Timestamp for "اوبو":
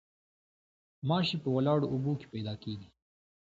1.93-2.11